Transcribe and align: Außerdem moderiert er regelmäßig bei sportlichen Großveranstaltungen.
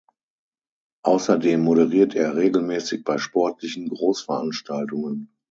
Außerdem 1.03 1.61
moderiert 1.61 2.15
er 2.15 2.35
regelmäßig 2.35 3.03
bei 3.03 3.19
sportlichen 3.19 3.87
Großveranstaltungen. 3.87 5.31